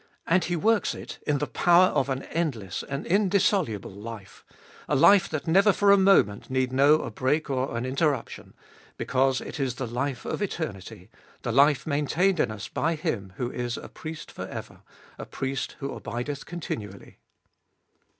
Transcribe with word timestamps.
And 0.25 0.45
He 0.45 0.55
works 0.55 0.95
it 0.95 1.19
in 1.27 1.37
the 1.37 1.45
power 1.45 1.89
of 1.89 2.09
an 2.09 2.23
endless, 2.23 2.81
an 2.89 3.05
indissoluble 3.05 3.91
life, 3.91 4.43
a 4.89 4.95
life 4.95 5.29
that 5.29 5.45
never 5.45 5.71
for 5.71 5.91
a 5.91 5.95
moment 5.97 6.49
need 6.49 6.73
know 6.73 6.95
a 7.03 7.11
break 7.11 7.51
or 7.51 7.77
an 7.77 7.85
interruption, 7.85 8.55
because 8.97 9.41
it 9.41 9.59
is 9.59 9.75
the 9.75 9.85
life 9.85 10.25
of 10.25 10.41
eternity, 10.41 11.11
the 11.43 11.51
life 11.51 11.85
maintained 11.85 12.39
in 12.39 12.49
us 12.49 12.67
by 12.67 12.95
Him 12.95 13.33
who 13.35 13.51
is 13.51 13.77
a 13.77 13.89
Priest 13.89 14.31
for 14.31 14.47
ever, 14.47 14.81
a 15.19 15.25
Priest 15.27 15.75
who 15.79 15.93
abideth 15.93 16.47
continually. 16.47 17.19